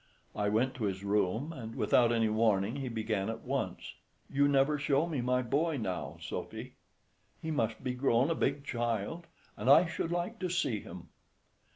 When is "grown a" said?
7.93-8.33